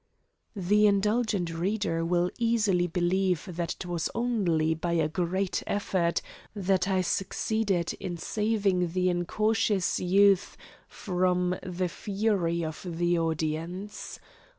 [0.55, 6.23] The indulgent reader will easily believe that it was only by a great effort
[6.55, 14.19] that I succeeded in saving the incautious youth from the fury of the audience.